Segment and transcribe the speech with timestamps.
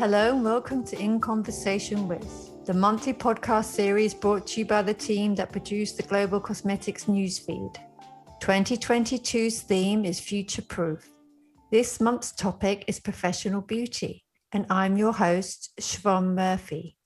[0.00, 4.80] Hello and welcome to In Conversation With, the monthly podcast series brought to you by
[4.80, 7.76] the team that produced the Global Cosmetics newsfeed.
[8.40, 11.10] 2022's theme is future proof.
[11.70, 16.96] This month's topic is professional beauty, and I'm your host, Siobhan Murphy.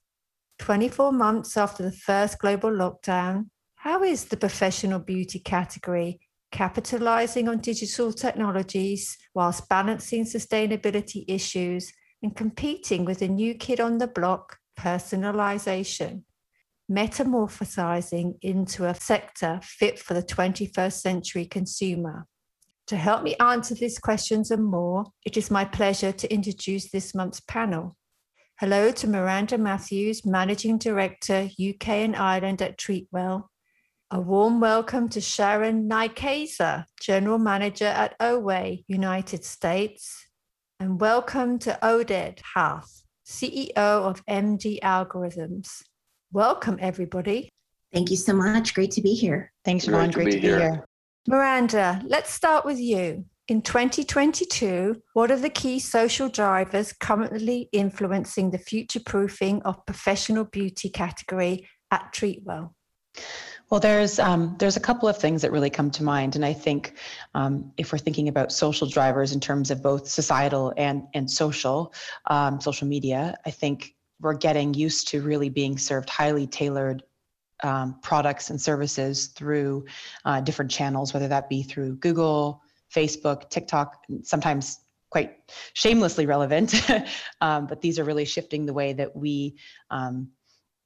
[0.61, 6.21] 24 months after the first global lockdown, how is the professional beauty category
[6.53, 11.93] capitalizing on digital technologies whilst balancing sustainability issues
[12.25, 16.23] and competing with the new kid on the block, personalization,
[16.91, 22.27] metamorphosizing into a sector fit for the 21st century consumer?
[22.87, 27.15] To help me answer these questions and more, it is my pleasure to introduce this
[27.15, 27.95] month's panel.
[28.59, 33.49] Hello to Miranda Mathews, Managing Director, UK and Ireland at Treatwell.
[34.11, 40.24] A warm welcome to Sharon Nykaza, General Manager at Oway, United States.
[40.81, 45.83] And welcome to Oded Harth, CEO of MD Algorithms.
[46.33, 47.49] Welcome, everybody.
[47.93, 48.75] Thank you so much.
[48.75, 49.53] Great to be here.
[49.65, 50.11] Thanks, Ron.
[50.11, 50.85] Great, Great to, be, to be here.
[51.29, 53.25] Miranda, let's start with you.
[53.47, 60.45] In 2022, what are the key social drivers currently influencing the future proofing of professional
[60.45, 62.73] beauty category at Treatwell?
[63.71, 66.53] Well, there's um, there's a couple of things that really come to mind, and I
[66.53, 66.95] think
[67.35, 71.93] um, if we're thinking about social drivers in terms of both societal and and social,
[72.27, 77.03] um, social media, I think we're getting used to really being served highly tailored
[77.63, 79.87] um, products and services through
[80.25, 82.63] uh, different channels, whether that be through Google,
[82.95, 85.39] Facebook, TikTok, sometimes quite
[85.75, 86.75] shamelessly relevant.
[87.41, 89.57] um, but these are really shifting the way that we
[89.91, 90.29] um,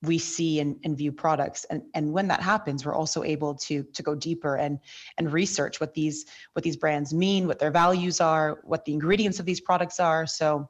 [0.02, 1.64] we see and, and view products.
[1.64, 4.78] And, and when that happens, we're also able to to go deeper and
[5.16, 9.40] and research what these what these brands mean, what their values are, what the ingredients
[9.40, 10.26] of these products are.
[10.26, 10.68] So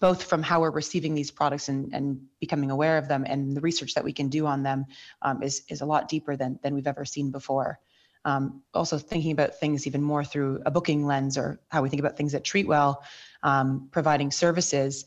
[0.00, 3.60] both from how we're receiving these products and, and becoming aware of them and the
[3.60, 4.86] research that we can do on them
[5.22, 7.78] um, is, is a lot deeper than, than we've ever seen before.
[8.24, 12.00] Um, also thinking about things even more through a booking lens or how we think
[12.00, 12.96] about things at Treatwell,
[13.42, 15.04] um, providing services,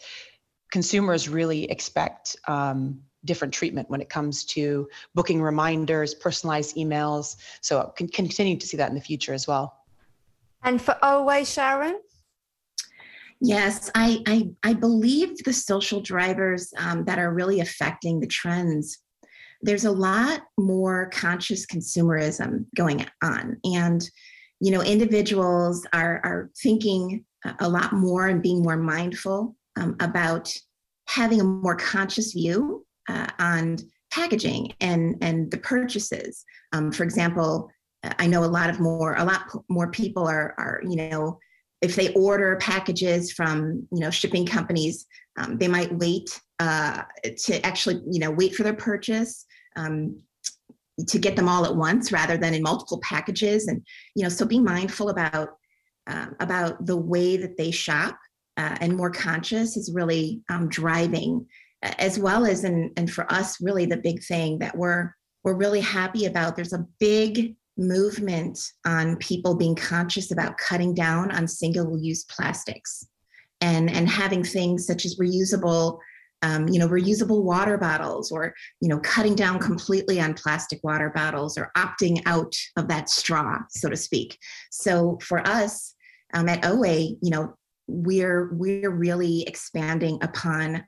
[0.71, 7.35] consumers really expect um, different treatment when it comes to booking reminders, personalized emails.
[7.61, 9.75] So can continue to see that in the future as well.
[10.63, 11.99] And for Oway, Sharon?
[13.41, 18.99] Yes, I, I, I believe the social drivers um, that are really affecting the trends
[19.61, 24.09] there's a lot more conscious consumerism going on and
[24.59, 27.25] you know individuals are are thinking
[27.59, 30.53] a lot more and being more mindful um, about
[31.07, 33.77] having a more conscious view uh, on
[34.11, 36.43] packaging and and the purchases.
[36.73, 37.69] Um, for example
[38.19, 41.39] i know a lot of more a lot more people are are you know
[41.81, 45.07] if they order packages from you know shipping companies
[45.37, 47.03] um, they might wait uh,
[47.37, 49.45] to actually you know wait for their purchase
[49.75, 50.17] um,
[51.07, 53.67] to get them all at once rather than in multiple packages.
[53.67, 53.85] And
[54.15, 55.49] you know so be mindful about
[56.07, 58.17] uh, about the way that they shop
[58.57, 61.45] uh, and more conscious is really um, driving
[61.99, 65.13] as well as and and for us really the big thing that we're
[65.43, 71.31] we're really happy about there's a big movement on people being conscious about cutting down
[71.31, 73.05] on single use plastics
[73.61, 75.99] and and having things such as reusable
[76.41, 81.11] um, you know reusable water bottles or you know cutting down completely on plastic water
[81.13, 84.37] bottles or opting out of that straw so to speak.
[84.71, 85.95] So for us
[86.33, 87.57] um, at Oway you know
[87.87, 90.83] we're we're really expanding upon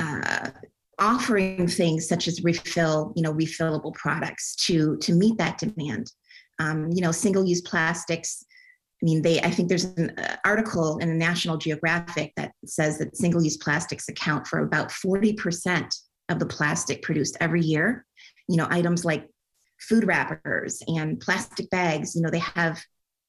[0.00, 0.50] uh,
[0.98, 6.10] offering things such as refill you know refillable products to to meet that demand
[6.58, 8.44] um, you know single use plastics
[9.02, 9.40] I mean, they.
[9.40, 14.08] I think there's an uh, article in the National Geographic that says that single-use plastics
[14.08, 15.88] account for about 40%
[16.28, 18.04] of the plastic produced every year.
[18.48, 19.26] You know, items like
[19.80, 22.14] food wrappers and plastic bags.
[22.14, 22.82] You know, they have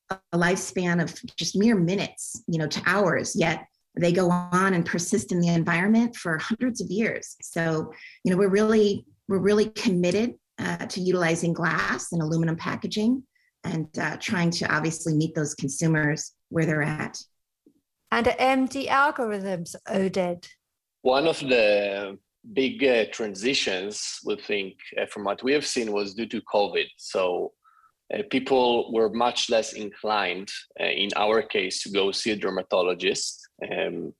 [0.09, 2.43] a lifespan of just mere minutes.
[2.47, 3.33] You know, to hours.
[3.33, 3.65] Yet
[3.95, 7.35] they go on and persist in the environment for hundreds of years.
[7.41, 7.91] So,
[8.23, 13.23] you know, we're really we're really committed uh, to utilizing glass and aluminum packaging
[13.63, 17.17] and uh, trying to obviously meet those consumers where they're at.
[18.11, 20.47] And MD algorithms, Oded.
[21.01, 22.17] One of the
[22.53, 26.87] big uh, transitions, we think, uh, from what we have seen was due to COVID.
[26.97, 27.53] So
[28.13, 33.47] uh, people were much less inclined, uh, in our case, to go see a dermatologist.
[33.69, 34.13] Um,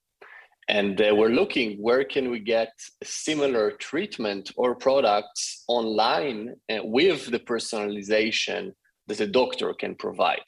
[0.68, 2.72] and uh, we're looking where can we get
[3.04, 8.72] similar treatment or products online uh, with the personalization
[9.08, 10.48] that a doctor can provide.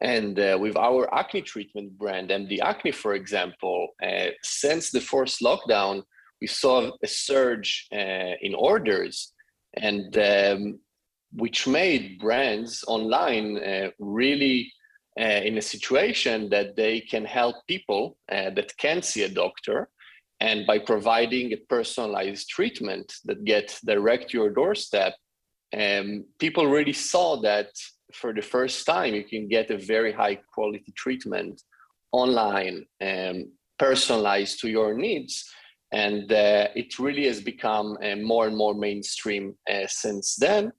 [0.00, 5.40] And uh, with our acne treatment brand, MD Acne, for example, uh, since the first
[5.40, 6.02] lockdown,
[6.40, 9.32] we saw a surge uh, in orders,
[9.74, 10.80] and um,
[11.34, 14.72] which made brands online uh, really
[15.16, 19.88] in a situation that they can help people uh, that can't see a doctor
[20.40, 25.14] and by providing a personalized treatment that gets direct to your doorstep
[25.78, 27.68] um, people really saw that
[28.12, 31.62] for the first time you can get a very high quality treatment
[32.12, 33.46] online and
[33.78, 35.50] personalized to your needs.
[35.92, 40.72] And uh, it really has become uh, more and more mainstream uh, since then.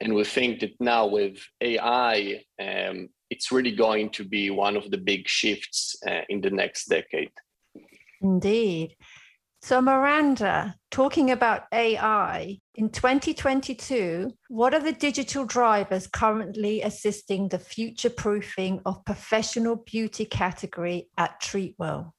[0.00, 4.90] And we think that now with ai um, it's really going to be one of
[4.90, 7.32] the big shifts uh, in the next decade
[8.20, 8.94] indeed
[9.64, 17.58] so, Miranda, talking about AI, in 2022, what are the digital drivers currently assisting the
[17.58, 22.12] future proofing of professional beauty category at Treatwell?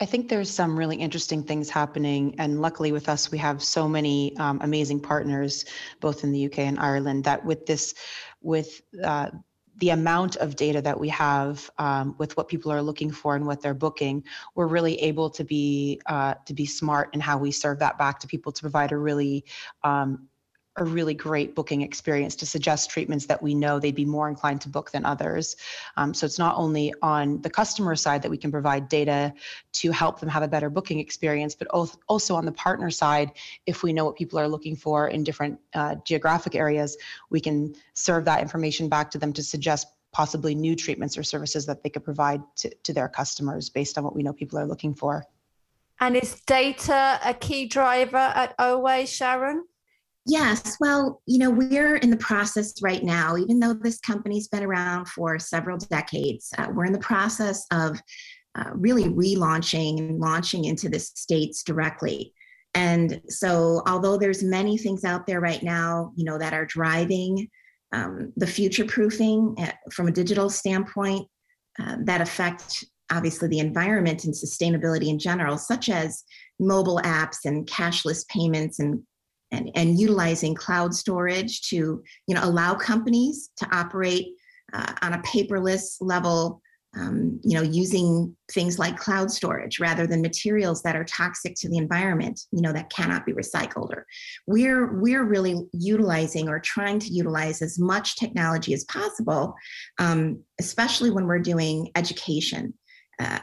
[0.00, 2.34] I think there's some really interesting things happening.
[2.38, 5.66] And luckily, with us, we have so many um, amazing partners,
[6.00, 7.94] both in the UK and Ireland, that with this,
[8.42, 9.30] with uh,
[9.78, 13.46] the amount of data that we have um, with what people are looking for and
[13.46, 14.24] what they're booking,
[14.54, 18.18] we're really able to be uh, to be smart in how we serve that back
[18.20, 19.44] to people to provide a really
[19.84, 20.28] um,
[20.76, 24.60] a really great booking experience to suggest treatments that we know they'd be more inclined
[24.60, 25.56] to book than others.
[25.96, 29.32] Um, so it's not only on the customer side that we can provide data
[29.72, 33.32] to help them have a better booking experience, but also on the partner side,
[33.64, 36.96] if we know what people are looking for in different uh, geographic areas,
[37.30, 41.66] we can serve that information back to them to suggest possibly new treatments or services
[41.66, 44.66] that they could provide to, to their customers based on what we know people are
[44.66, 45.24] looking for.
[46.00, 49.64] And is data a key driver at OWAY, Sharon?
[50.28, 54.64] Yes, well, you know, we're in the process right now, even though this company's been
[54.64, 58.00] around for several decades, uh, we're in the process of
[58.56, 62.32] uh, really relaunching and launching into the states directly.
[62.74, 67.48] And so, although there's many things out there right now, you know, that are driving
[67.92, 71.28] um, the future proofing uh, from a digital standpoint
[71.78, 76.24] uh, that affect obviously the environment and sustainability in general, such as
[76.58, 79.02] mobile apps and cashless payments and
[79.52, 84.28] and, and utilizing cloud storage to you know allow companies to operate
[84.72, 86.60] uh, on a paperless level
[86.96, 91.68] um, you know using things like cloud storage rather than materials that are toxic to
[91.68, 94.06] the environment you know that cannot be recycled or
[94.46, 99.54] we're we're really utilizing or trying to utilize as much technology as possible
[99.98, 102.74] um, especially when we're doing education.
[103.18, 103.40] Uh,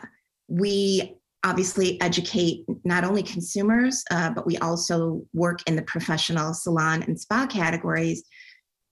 [0.47, 7.03] we obviously educate not only consumers, uh, but we also work in the professional salon
[7.03, 8.23] and spa categories.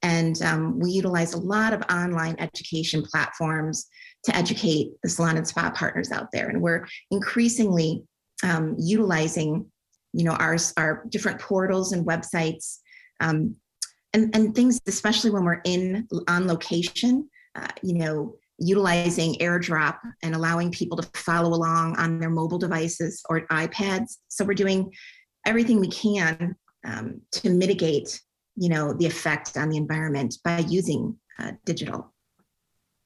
[0.01, 3.87] And um, we utilize a lot of online education platforms
[4.25, 6.49] to educate the salon and spa partners out there.
[6.49, 8.03] And we're increasingly
[8.43, 9.65] um, utilizing,
[10.13, 12.79] you know, our, our different portals and websites
[13.19, 13.55] um,
[14.13, 20.35] and, and things, especially when we're in on location, uh, you know, utilizing airdrop and
[20.35, 24.17] allowing people to follow along on their mobile devices or ipads.
[24.27, 24.91] So we're doing
[25.45, 26.55] everything we can
[26.85, 28.21] um, to mitigate
[28.55, 32.13] you know the effect on the environment by using uh, digital.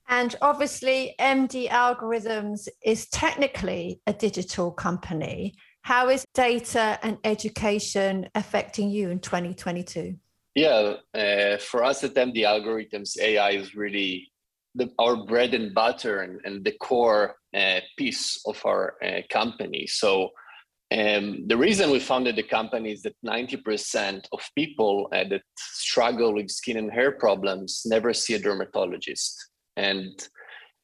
[0.08, 5.56] And obviously md algorithms is technically a digital company.
[5.82, 10.16] How is data and education affecting you in 2022
[10.56, 14.32] yeah uh, for us at md algorithms ai is really
[14.76, 19.88] the, our bread and butter and, and the core uh, piece of our uh, company.
[19.88, 20.30] So
[20.92, 26.34] um, the reason we founded the company is that 90% of people uh, that struggle
[26.34, 29.36] with skin and hair problems never see a dermatologist.
[29.78, 30.28] And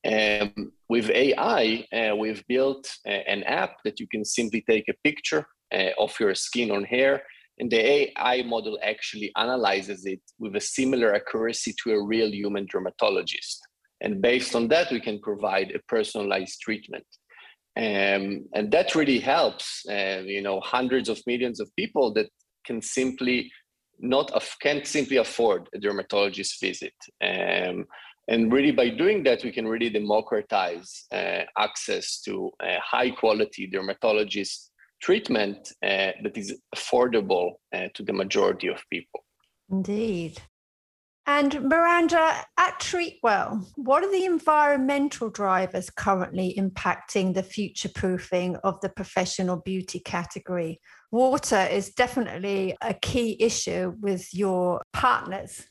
[0.05, 4.95] um, with AI, uh, we've built uh, an app that you can simply take a
[5.03, 7.21] picture uh, of your skin or hair
[7.61, 12.65] and the AI model actually analyzes it with a similar accuracy to a real human
[12.65, 13.61] dermatologist.
[14.01, 17.05] And based on that, we can provide a personalized treatment.
[17.77, 22.29] Um, and that really helps, uh, you know, hundreds of millions of people that
[22.65, 23.51] can simply
[23.99, 26.93] not af- can't simply afford a dermatologist visit.
[27.23, 27.85] Um,
[28.27, 34.71] and really, by doing that, we can really democratize uh, access to high quality dermatologist
[35.01, 39.21] treatment uh, that is affordable uh, to the majority of people.
[39.69, 40.41] Indeed.
[41.27, 48.81] And Miranda, at Treatwell, what are the environmental drivers currently impacting the future proofing of
[48.81, 50.81] the professional beauty category?
[51.11, 55.67] Water is definitely a key issue with your partners.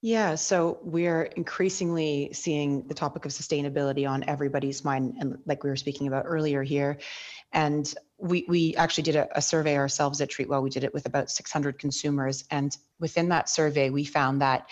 [0.00, 5.70] Yeah, so we're increasingly seeing the topic of sustainability on everybody's mind, and like we
[5.70, 6.98] were speaking about earlier here.
[7.52, 10.62] And we, we actually did a, a survey ourselves at Treatwell.
[10.62, 12.44] We did it with about 600 consumers.
[12.50, 14.68] And within that survey, we found that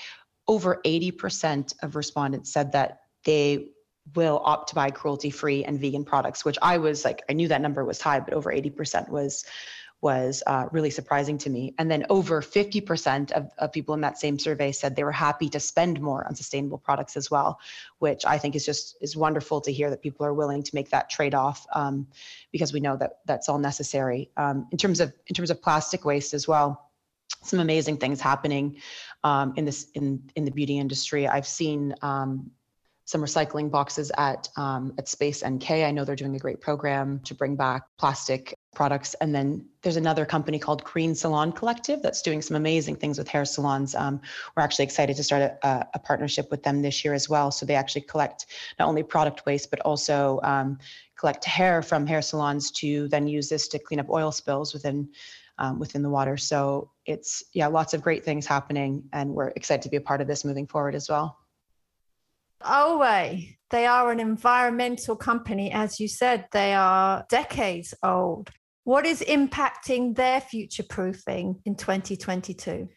[0.48, 3.68] over 80% of respondents said that they
[4.14, 7.48] will opt to buy cruelty free and vegan products, which I was like, I knew
[7.48, 9.44] that number was high, but over 80% was
[10.02, 11.74] was uh, really surprising to me.
[11.78, 15.48] And then over 50% of, of people in that same survey said they were happy
[15.50, 17.60] to spend more on sustainable products as well,
[18.00, 20.90] which I think is just is wonderful to hear that people are willing to make
[20.90, 22.08] that trade-off um,
[22.50, 24.28] because we know that that's all necessary.
[24.36, 26.90] Um, in terms of in terms of plastic waste as well,
[27.42, 28.76] some amazing things happening
[29.24, 31.28] um, in this in in the beauty industry.
[31.28, 32.50] I've seen um,
[33.04, 35.70] some recycling boxes at um, at Space NK.
[35.70, 39.14] I know they're doing a great program to bring back plastic products.
[39.20, 43.28] And then there's another company called Green Salon Collective that's doing some amazing things with
[43.28, 43.94] hair salons.
[43.94, 44.20] Um,
[44.56, 47.50] we're actually excited to start a, a, partnership with them this year as well.
[47.50, 48.46] So they actually collect
[48.78, 50.78] not only product waste, but also um,
[51.18, 55.08] collect hair from hair salons to then use this to clean up oil spills within
[55.58, 56.36] um, within the water.
[56.36, 60.20] So it's yeah, lots of great things happening, and we're excited to be a part
[60.20, 61.38] of this moving forward as well.
[62.62, 65.72] Oway, they are an environmental company.
[65.72, 68.50] As you said, they are decades old.
[68.84, 72.88] What is impacting their future proofing in 2022?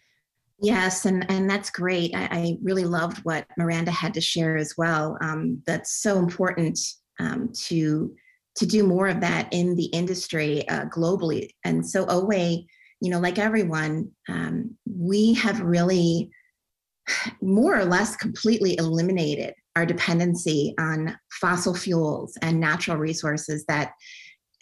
[0.62, 2.16] Yes, and, and that's great.
[2.16, 5.18] I, I really loved what Miranda had to share as well.
[5.22, 6.80] Um, that's so important
[7.20, 8.16] um, to
[8.58, 11.50] to do more of that in the industry uh, globally.
[11.64, 12.66] And so Oway,
[13.02, 16.32] you know, like everyone, um, we have really
[17.42, 23.92] more or less completely eliminated our dependency on fossil fuels and natural resources that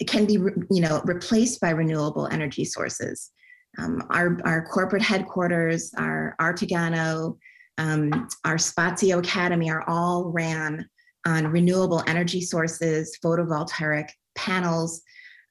[0.07, 3.31] can be you know replaced by renewable energy sources.
[3.77, 7.37] Um, our, our corporate headquarters, our Artigano,
[7.79, 10.87] um, our Spazio Academy are all ran
[11.25, 15.01] on renewable energy sources, photovoltaic panels.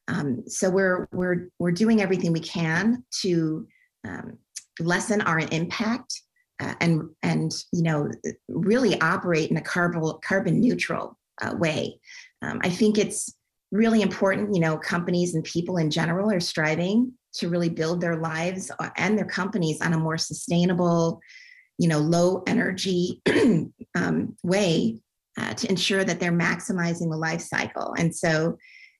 [0.08, 3.66] Um, so we're we're we're doing everything we can to
[4.04, 4.38] um,
[4.80, 6.20] lessen our impact
[6.60, 8.10] uh, and and you know
[8.48, 11.98] really operate in a carbon carbon neutral uh, way.
[12.42, 13.34] Um, I think it's
[13.70, 18.16] really important, you know, companies and people in general are striving to really build their
[18.16, 21.20] lives uh, and their companies on a more sustainable,
[21.78, 23.22] you know, low energy
[23.94, 25.00] um, way
[25.38, 27.94] uh, to ensure that they're maximizing the life cycle.
[27.98, 28.56] And so,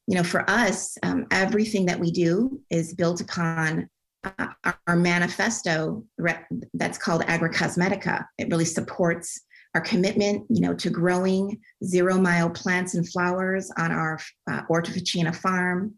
[0.06, 3.88] you know, for us, um, everything that we do is built upon
[4.24, 4.46] uh,
[4.86, 6.04] our manifesto
[6.74, 8.24] that's called Agricosmetica.
[8.38, 9.40] It really supports
[9.74, 14.18] our commitment, you know, to growing zero mile plants and flowers on our
[14.50, 14.62] uh,
[15.32, 15.94] farm.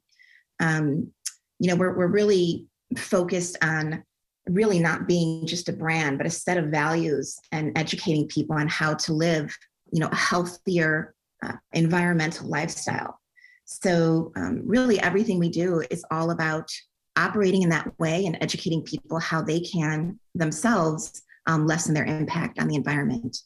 [0.61, 1.11] Um,
[1.59, 4.05] you know, we're, we're really focused on
[4.49, 8.69] really not being just a brand, but a set of values and educating people on
[8.69, 9.55] how to live,
[9.95, 13.19] you know, a healthier uh, environmental lifestyle.
[13.65, 16.69] So um, really everything we do is all about
[17.17, 22.59] operating in that way and educating people how they can themselves um, lessen their impact
[22.59, 23.37] on the environment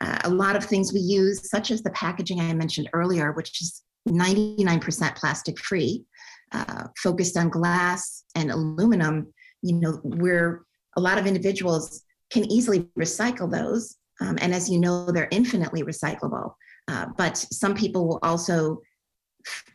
[0.00, 3.62] uh, a lot of things we use, such as the packaging I mentioned earlier, which
[3.62, 6.04] is 99% plastic free,
[6.52, 9.32] uh, focused on glass and aluminum,
[9.62, 10.62] you know, where
[10.96, 13.96] a lot of individuals can easily recycle those.
[14.24, 16.54] Um, and as you know, they're infinitely recyclable.
[16.88, 18.80] Uh, but some people will also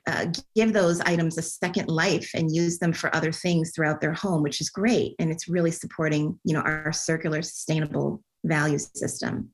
[0.07, 4.13] uh, give those items a second life and use them for other things throughout their
[4.13, 5.13] home, which is great.
[5.19, 9.49] And it's really supporting, you know, our circular sustainable value system.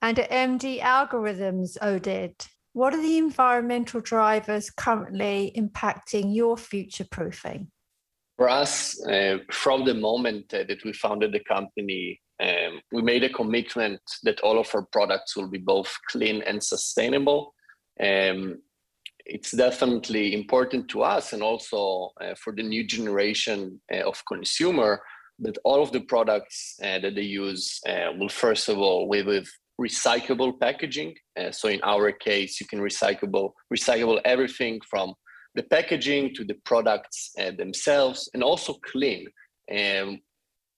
[0.00, 7.72] And at MD Algorithms, Oded, what are the environmental drivers currently impacting your future proofing?
[8.36, 13.24] For us, uh, from the moment uh, that we founded the company, um, we made
[13.24, 17.54] a commitment that all of our products will be both clean and sustainable.
[18.00, 18.58] Um,
[19.26, 25.02] it's definitely important to us and also uh, for the new generation uh, of consumer
[25.40, 29.48] that all of the products uh, that they use uh, will first of all with
[29.80, 31.14] recyclable packaging.
[31.38, 35.14] Uh, so in our case, you can recyclable recycle everything from
[35.54, 39.26] the packaging to the products uh, themselves, and also clean,
[39.72, 40.20] um,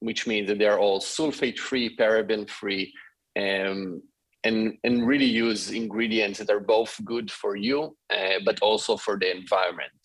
[0.01, 2.93] which means that they are all sulfate free, paraben free,
[3.39, 4.03] um,
[4.45, 9.19] and and really use ingredients that are both good for you, uh, but also for
[9.19, 10.01] the environment.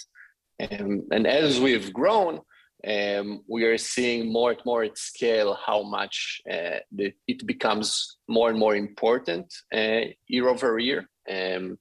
[0.59, 2.39] Um, and as we've grown,
[2.87, 8.17] um, we are seeing more and more at scale how much uh, the, it becomes
[8.27, 11.09] more and more important uh, year over year.
[11.29, 11.77] Um,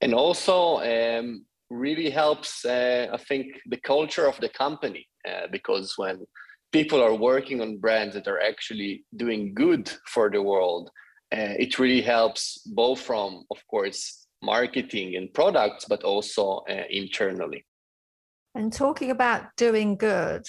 [0.00, 5.94] and also um, really helps, uh, I think, the culture of the company uh, because
[5.96, 6.26] when
[6.72, 10.90] people are working on brands that are actually doing good for the world,
[11.32, 17.64] uh, it really helps both from, of course, marketing and products, but also uh, internally.
[18.54, 20.44] And talking about doing good,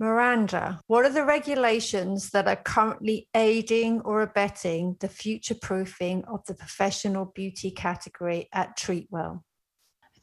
[0.00, 6.44] Miranda, what are the regulations that are currently aiding or abetting the future proofing of
[6.46, 9.42] the professional beauty category at Treatwell?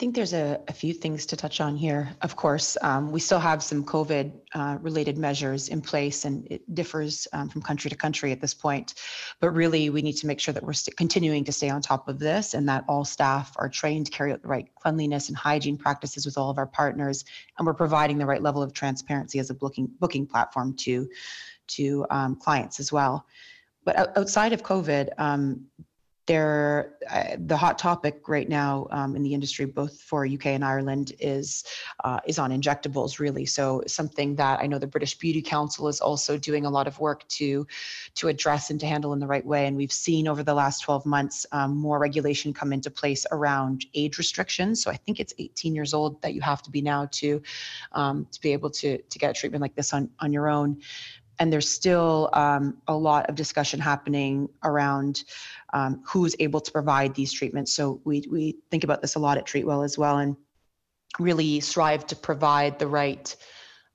[0.01, 2.09] Think there's a, a, few things to touch on here.
[2.23, 6.73] Of course, um, we still have some COVID uh, related measures in place, and it
[6.73, 8.95] differs um, from country to country at this point.
[9.39, 12.07] But really, we need to make sure that we're st- continuing to stay on top
[12.07, 15.37] of this and that all staff are trained to carry out the right cleanliness and
[15.37, 17.23] hygiene practices with all of our partners,
[17.59, 21.07] and we're providing the right level of transparency as a booking booking platform to
[21.67, 23.27] to um, clients as well.
[23.85, 25.67] But outside of COVID, um,
[26.31, 30.63] there uh, the hot topic right now um, in the industry both for uk and
[30.63, 31.65] ireland is
[32.05, 33.45] uh, is on injectables really.
[33.45, 36.99] So something that i know the british beauty council is also doing a lot of
[36.99, 37.67] work to
[38.15, 39.67] to address and to handle in the right way.
[39.67, 43.85] And we've seen over the last 12 months um, more regulation come into place around
[43.93, 44.81] age restrictions.
[44.81, 47.41] So i think it's 18 years old that you have to be now to
[47.91, 50.77] um, to be able to to get treatment like this on on your own
[51.39, 55.23] and there's still um, a lot of discussion happening around
[55.73, 57.73] um, who's able to provide these treatments.
[57.73, 60.35] So we we think about this a lot at Treatwell as well, and
[61.19, 63.35] really strive to provide the right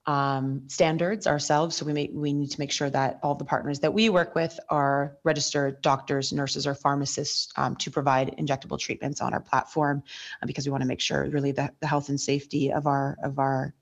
[0.06, 1.76] um, standards ourselves.
[1.76, 4.34] So we may, we need to make sure that all the partners that we work
[4.34, 10.02] with are registered doctors, nurses, or pharmacists um, to provide injectable treatments on our platform,
[10.42, 13.16] uh, because we want to make sure really that the health and safety of our
[13.22, 13.74] of our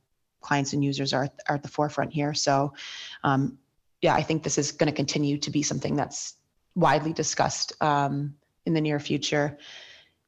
[0.44, 2.34] clients and users are, are at the forefront here.
[2.34, 2.74] So,
[3.24, 3.58] um,
[4.02, 6.34] yeah, I think this is going to continue to be something that's
[6.74, 8.34] widely discussed um,
[8.66, 9.58] in the near future.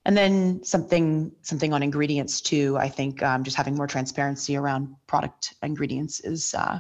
[0.07, 2.77] And then something something on ingredients too.
[2.79, 6.79] I think um, just having more transparency around product ingredients is uh,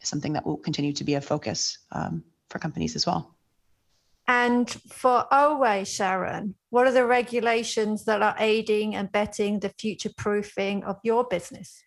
[0.00, 3.36] something that will continue to be a focus um, for companies as well.
[4.28, 10.10] And for Oway, Sharon, what are the regulations that are aiding and betting the future
[10.16, 11.82] proofing of your business?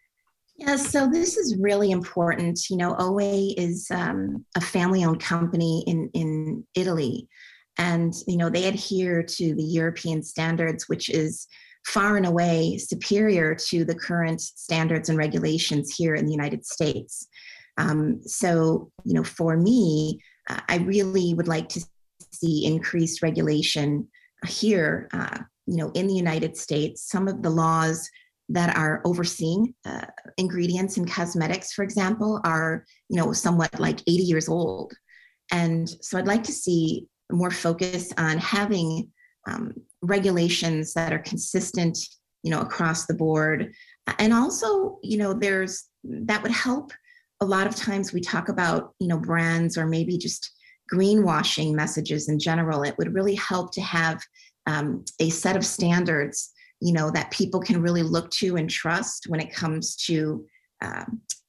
[0.60, 2.70] Yeah, so this is really important.
[2.70, 7.30] You know, Oway is um, a family owned company in, in Italy.
[7.78, 11.48] And, you know, they adhere to the European standards, which is
[11.88, 17.30] far and away superior to the current standards and regulations here in the United States.
[17.78, 20.20] Um, so, you know, for me,
[20.50, 21.86] uh, I really would like to
[22.34, 24.10] see increased regulation
[24.46, 27.10] here, uh, you know, in the United States.
[27.10, 28.10] Some of the laws
[28.50, 30.06] that are overseeing uh,
[30.38, 34.94] ingredients in cosmetics, for example, are you know somewhat like 80 years old,
[35.52, 39.10] and so I'd like to see more focus on having
[39.48, 41.98] um, regulations that are consistent,
[42.44, 43.72] you know, across the board,
[44.18, 46.92] and also you know there's that would help.
[47.42, 50.52] A lot of times we talk about you know brands or maybe just
[50.92, 52.84] greenwashing messages in general.
[52.84, 54.22] It would really help to have
[54.66, 59.26] um, a set of standards you know that people can really look to and trust
[59.28, 60.46] when it comes to
[60.82, 61.06] uh,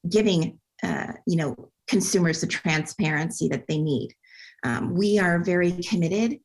[0.08, 4.14] giving uh, you know consumers the transparency that they need.
[4.62, 6.38] Um, we are very committed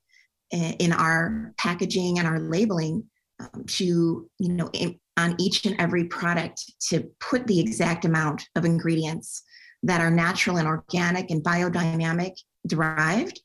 [0.52, 3.04] in our packaging and our labeling
[3.40, 8.48] um, to you know in, on each and every product to put the exact amount
[8.56, 9.44] of ingredients
[9.84, 12.34] that are natural and organic and biodynamic
[12.68, 13.40] derived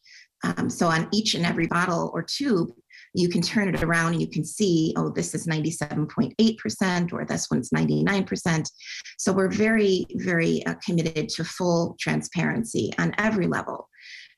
[0.44, 2.70] um, so on each and every bottle or tube
[3.14, 7.48] you can turn it around and you can see, oh, this is 97.8% or this
[7.50, 8.70] one's 99%.
[9.18, 13.88] So we're very, very uh, committed to full transparency on every level.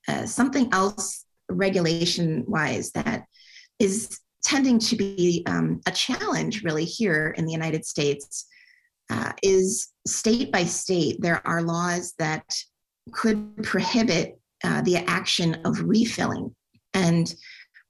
[0.08, 3.24] Uh, something else regulation wise that
[3.78, 8.46] is tending to be um, a challenge really here in the United States
[9.10, 12.44] uh, is state by state, there are laws that
[13.12, 16.54] could prohibit uh, the action of refilling.
[16.94, 17.32] And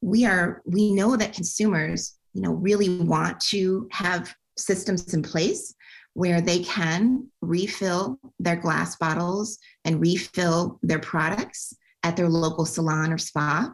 [0.02, 5.74] we are we know that consumers you know really want to have systems in place
[6.14, 13.12] where they can refill their glass bottles and refill their products at their local salon
[13.12, 13.72] or spa.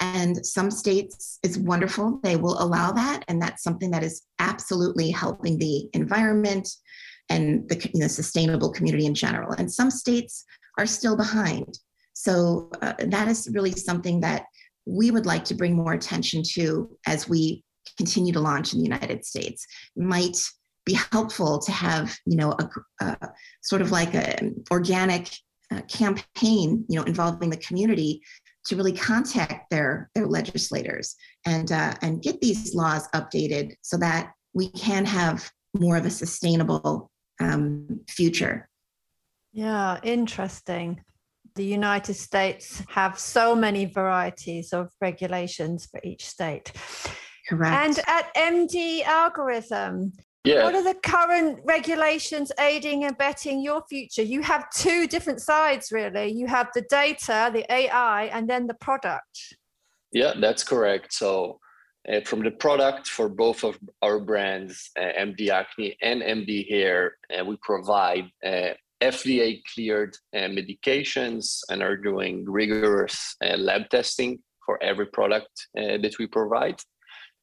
[0.00, 3.24] And some states it's wonderful they will allow that.
[3.26, 6.68] And that's something that is absolutely helping the environment
[7.28, 9.52] and the you know, sustainable community in general.
[9.52, 10.44] And some states
[10.78, 11.78] are still behind.
[12.12, 14.44] So uh, that is really something that
[14.86, 17.62] we would like to bring more attention to as we
[17.96, 19.66] continue to launch in the United States
[19.96, 20.38] might
[20.84, 23.16] be helpful to have you know a, a
[23.62, 25.30] sort of like an organic
[25.70, 28.20] uh, campaign you know involving the community
[28.66, 31.16] to really contact their their legislators
[31.46, 36.10] and uh, and get these laws updated so that we can have more of a
[36.10, 38.68] sustainable um, future
[39.52, 41.00] Yeah, interesting.
[41.56, 46.72] The United States have so many varieties of regulations for each state.
[47.48, 47.72] Correct.
[47.72, 50.12] And at MD Algorithm,
[50.42, 50.64] Yeah.
[50.64, 54.22] what are the current regulations aiding and abetting your future?
[54.22, 56.32] You have two different sides, really.
[56.32, 59.54] You have the data, the AI, and then the product.
[60.10, 61.12] Yeah, that's correct.
[61.12, 61.60] So,
[62.08, 67.16] uh, from the product for both of our brands, uh, MD Acne and MD Hair,
[67.38, 68.70] uh, we provide uh,
[69.12, 75.98] FDA cleared uh, medications and are doing rigorous uh, lab testing for every product uh,
[76.02, 76.80] that we provide.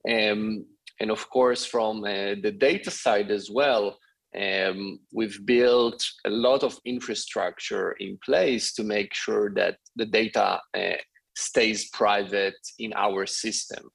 [0.09, 0.65] Um,
[0.99, 3.97] and of course, from the data side as well,
[4.39, 10.59] um, we've built a lot of infrastructure in place to make sure that the data
[10.73, 11.01] uh,
[11.35, 13.89] stays private in our system.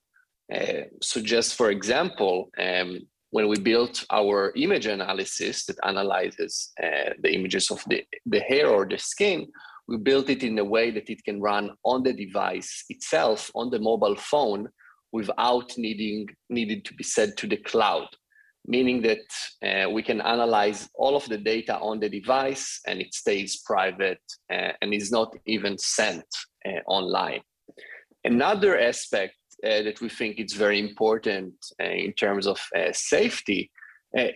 [0.55, 3.01] Uh, so, just for example, um,
[3.37, 8.66] when we built our image analysis that analyzes uh, the images of the, the hair
[8.66, 9.46] or the skin,
[9.88, 13.68] we built it in a way that it can run on the device itself, on
[13.68, 14.66] the mobile phone,
[15.12, 18.09] without needing needed to be sent to the cloud
[18.68, 19.27] meaning that
[19.68, 24.25] uh, we can analyze all of the data on the device and it stays private
[24.53, 26.27] uh, and is not even sent
[26.66, 27.42] uh, online.
[28.25, 33.71] Another aspect uh, that we think it's very important uh, in terms of uh, safety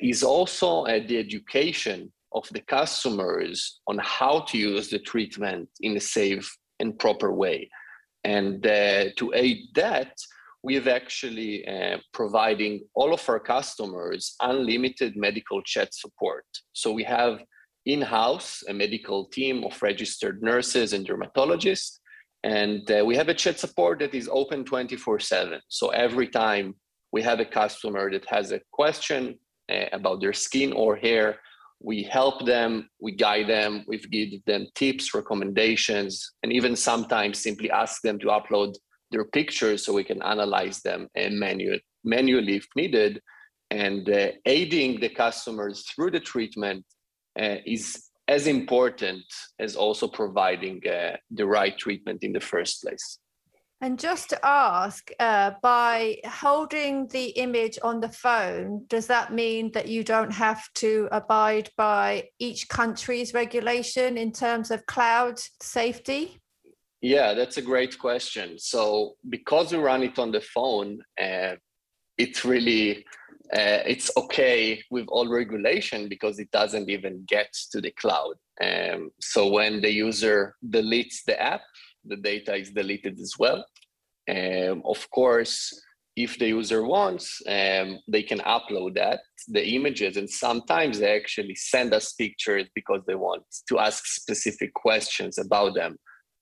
[0.03, 6.01] is also the education of the customers on how to use the treatment in a
[6.01, 7.71] safe and proper way.
[8.25, 10.13] And to aid that,
[10.63, 16.45] we've actually uh, providing all of our customers unlimited medical chat support.
[16.73, 17.41] So we have
[17.87, 22.00] in-house a medical team of registered nurses and dermatologists,
[22.43, 25.61] and uh, we have a chat support that is open 24/7.
[25.69, 26.75] So every time
[27.13, 29.39] we have a customer that has a question
[29.71, 31.39] uh, about their skin or hair,
[31.83, 37.71] we help them, we guide them, we give them tips, recommendations, and even sometimes simply
[37.71, 38.75] ask them to upload
[39.11, 43.21] their pictures so we can analyze them and manual, manually if needed.
[43.71, 46.85] And uh, aiding the customers through the treatment
[47.41, 49.25] uh, is as important
[49.59, 53.19] as also providing uh, the right treatment in the first place.
[53.81, 59.73] And just to ask, uh, by holding the image on the phone, does that mean
[59.73, 66.39] that you don't have to abide by each country's regulation in terms of cloud safety?
[67.01, 68.59] Yeah, that's a great question.
[68.59, 71.57] So because we run it on the phone, uh,
[72.17, 73.07] it's really
[73.53, 78.35] uh, it's okay with all regulation because it doesn't even get to the cloud.
[78.63, 81.63] Um, so when the user deletes the app,
[82.05, 83.65] the data is deleted as well.
[84.29, 85.83] Um, of course,
[86.17, 91.55] if the user wants, um, they can upload that, the images, and sometimes they actually
[91.55, 95.97] send us pictures because they want to ask specific questions about them.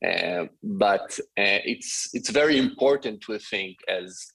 [0.07, 4.27] Uh, but uh, it's it's very important to think as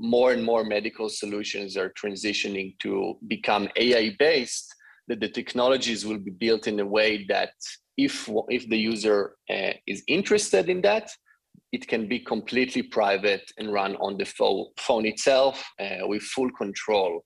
[0.00, 4.74] more and more medical solutions are transitioning to become AI based
[5.08, 7.52] that the technologies will be built in a way that
[7.98, 11.10] if if the user uh, is interested in that
[11.72, 16.50] it can be completely private and run on the phone, phone itself uh, with full
[16.50, 17.24] control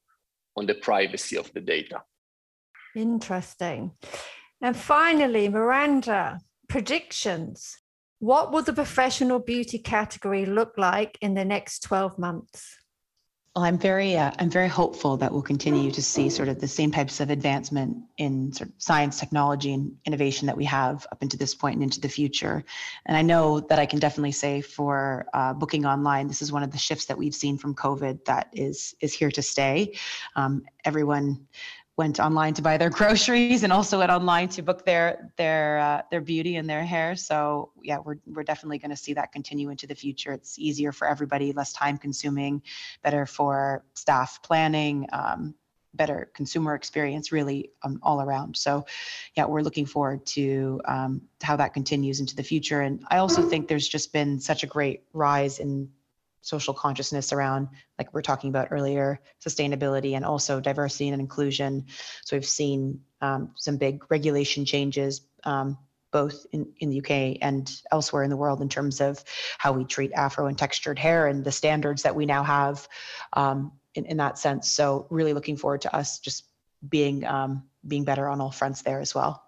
[0.56, 2.02] on the privacy of the data.
[2.94, 3.92] Interesting.
[4.60, 7.78] And finally miranda predictions
[8.24, 12.78] what will the professional beauty category look like in the next 12 months?
[13.54, 16.66] Well, I'm very, uh, I'm very hopeful that we'll continue to see sort of the
[16.66, 21.22] same types of advancement in sort of science, technology, and innovation that we have up
[21.22, 22.64] into this point and into the future.
[23.04, 26.62] And I know that I can definitely say for uh, booking online, this is one
[26.62, 29.94] of the shifts that we've seen from COVID that is is here to stay.
[30.34, 31.46] Um, everyone
[31.96, 36.02] went online to buy their groceries and also went online to book their their uh,
[36.10, 37.16] their beauty and their hair.
[37.16, 40.32] So yeah, we're we're definitely going to see that continue into the future.
[40.32, 42.62] It's easier for everybody, less time consuming,
[43.02, 45.08] better for staff planning.
[45.12, 45.54] Um,
[45.96, 48.84] better consumer experience really um, all around so
[49.36, 53.48] yeah we're looking forward to um, how that continues into the future and i also
[53.48, 55.88] think there's just been such a great rise in
[56.44, 61.86] social consciousness around, like we are talking about earlier, sustainability and also diversity and inclusion.
[62.24, 65.78] So we've seen um, some big regulation changes, um,
[66.12, 69.24] both in, in the UK and elsewhere in the world, in terms of
[69.58, 72.86] how we treat Afro and textured hair and the standards that we now have
[73.32, 74.70] um, in, in that sense.
[74.70, 76.44] So really looking forward to us just
[76.86, 79.42] being um, being better on all fronts there as well.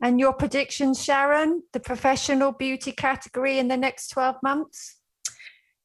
[0.00, 4.96] And your predictions, Sharon, the professional beauty category in the next 12 months?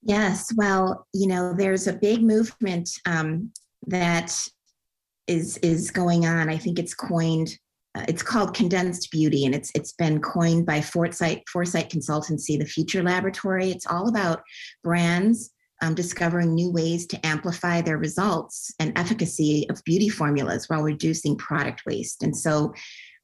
[0.04, 3.52] Yes, well, you know, there's a big movement um,
[3.88, 4.38] that
[5.28, 6.50] is is going on.
[6.50, 7.58] I think it's coined
[7.96, 12.66] uh, it's called condensed beauty and it's it's been coined by foresight foresight consultancy the
[12.66, 14.42] future laboratory it's all about
[14.84, 20.84] brands um, discovering new ways to amplify their results and efficacy of beauty formulas while
[20.84, 22.74] reducing product waste and so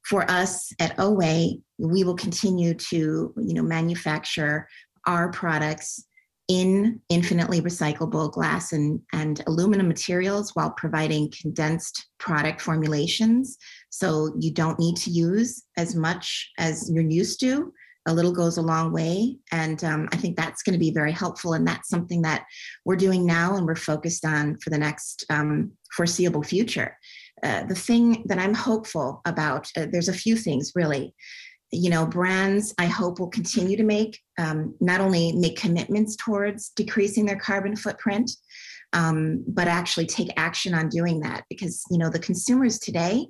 [0.04, 4.68] for us at OWAY, we will continue to you know manufacture
[5.06, 6.06] our products
[6.48, 13.56] in infinitely recyclable glass and, and aluminum materials while providing condensed product formulations.
[13.90, 17.72] So you don't need to use as much as you're used to.
[18.06, 19.38] A little goes a long way.
[19.50, 21.54] And um, I think that's going to be very helpful.
[21.54, 22.44] And that's something that
[22.84, 26.98] we're doing now and we're focused on for the next um, foreseeable future.
[27.42, 31.14] Uh, the thing that I'm hopeful about, uh, there's a few things really
[31.70, 36.70] you know brands i hope will continue to make um, not only make commitments towards
[36.70, 38.30] decreasing their carbon footprint
[38.92, 43.26] um, but actually take action on doing that because you know the consumers today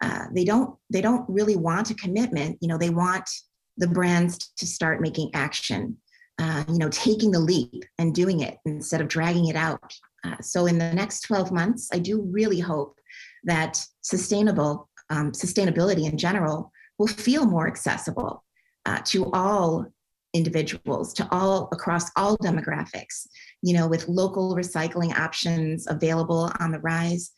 [0.00, 2.56] uh, they don't they don't really want a commitment.
[2.60, 3.28] You know they want
[3.76, 5.96] the brands to start making action
[6.38, 9.92] uh, you know taking the leap and doing it instead of dragging it out.
[10.24, 12.98] Uh, so in the next 12 months i do really hope
[13.44, 18.44] that sustainable um, sustainability in general will feel more accessible
[18.86, 19.86] uh, to all
[20.34, 23.26] individuals, to all across all demographics,
[23.62, 27.30] you know, with local recycling options available on the rise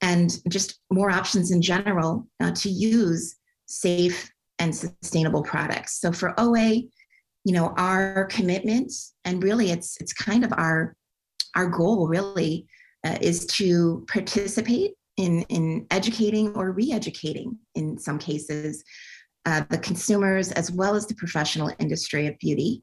[0.00, 6.00] and just more options in general uh, to use safe and sustainable products.
[6.00, 6.88] So for Oway
[7.44, 8.92] you know, our commitment
[9.24, 10.94] and really it's it's kind of our
[11.56, 12.66] our goal really
[13.04, 18.82] uh, is to participate in, in educating or re-educating in some cases
[19.46, 22.82] uh, the consumers as well as the professional industry of beauty.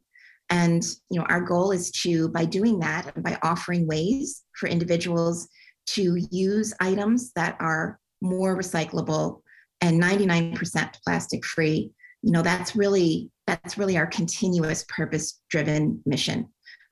[0.49, 4.69] And you know our goal is to by doing that and by offering ways for
[4.69, 5.49] individuals
[5.87, 9.41] to use items that are more recyclable
[9.81, 11.91] and 99% plastic free
[12.23, 16.47] you know that's really that's really our continuous purpose driven mission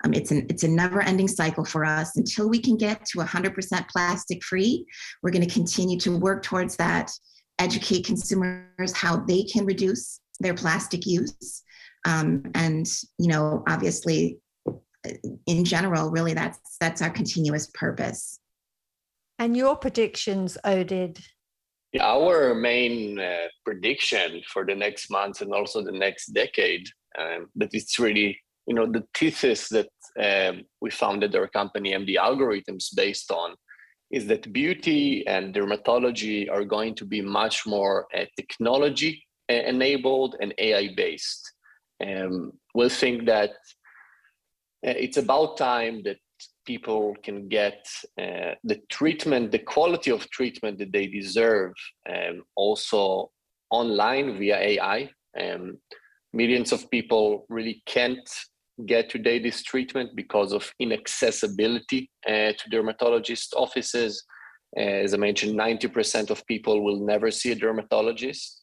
[0.05, 2.15] um, it's an it's a never ending cycle for us.
[2.15, 4.85] Until we can get to 100% plastic free,
[5.21, 7.11] we're going to continue to work towards that.
[7.59, 11.63] Educate consumers how they can reduce their plastic use,
[12.05, 12.85] um, and
[13.17, 14.37] you know, obviously,
[15.47, 18.39] in general, really, that's that's our continuous purpose.
[19.39, 21.21] And your predictions, Oded?
[21.91, 26.87] Yeah, our main uh, prediction for the next months and also the next decade,
[27.17, 32.15] um, but it's really you know the thesis that um, we founded our company MD
[32.17, 33.55] Algorithms based on
[34.11, 40.53] is that beauty and dermatology are going to be much more uh, technology enabled and
[40.57, 41.51] AI based.
[42.05, 43.51] Um, we think that
[44.85, 46.17] uh, it's about time that
[46.65, 47.85] people can get
[48.19, 51.73] uh, the treatment, the quality of treatment that they deserve,
[52.09, 53.31] um, also
[53.69, 55.09] online via AI.
[55.39, 55.77] Um,
[56.33, 58.29] millions of people really can't
[58.85, 64.23] get today this treatment because of inaccessibility uh, to dermatologist offices.
[64.77, 68.61] Uh, as I mentioned, 90% of people will never see a dermatologist.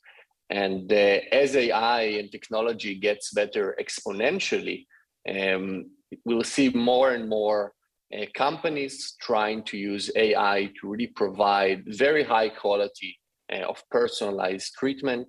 [0.50, 4.84] And uh, as AI and technology gets better exponentially,
[5.28, 5.90] um,
[6.26, 7.72] we'll see more and more
[8.12, 13.18] uh, companies trying to use AI to really provide very high quality
[13.52, 15.28] uh, of personalized treatment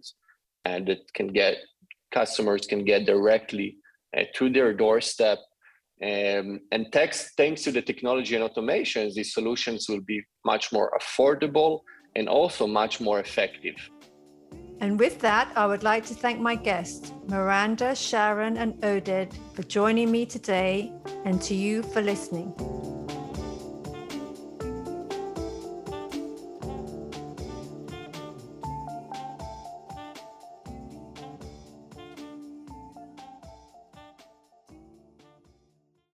[0.65, 1.58] and it can get
[2.13, 3.78] customers can get directly
[4.36, 5.39] to their doorstep.
[6.02, 10.91] Um, and thanks, thanks to the technology and automations, these solutions will be much more
[10.99, 11.82] affordable
[12.15, 13.76] and also much more effective.
[14.82, 19.63] And with that, I would like to thank my guests, Miranda, Sharon, and Oded, for
[19.63, 20.91] joining me today,
[21.23, 22.54] and to you for listening.